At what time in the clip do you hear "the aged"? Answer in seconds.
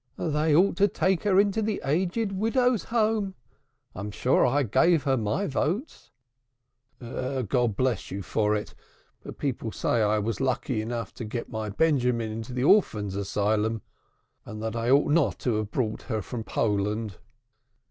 1.61-2.31